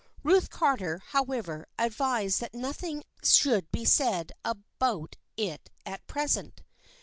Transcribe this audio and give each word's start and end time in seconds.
Ruth 0.23 0.49
Carter, 0.49 0.97
however, 0.97 1.67
advised 1.77 2.39
that 2.41 2.55
nothing 2.55 3.03
should 3.23 3.71
be 3.71 3.85
said 3.85 4.31
about 4.43 5.15
it 5.37 5.69
at 5.85 6.07
present. 6.07 6.63